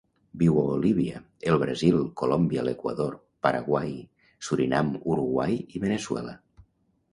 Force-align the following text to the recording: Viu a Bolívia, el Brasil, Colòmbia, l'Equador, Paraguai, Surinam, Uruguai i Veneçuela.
Viu 0.43 0.55
a 0.59 0.61
Bolívia, 0.69 1.19
el 1.51 1.59
Brasil, 1.63 1.97
Colòmbia, 2.21 2.63
l'Equador, 2.69 3.13
Paraguai, 3.49 3.93
Surinam, 4.49 4.93
Uruguai 5.17 5.61
i 5.77 5.87
Veneçuela. 5.89 6.37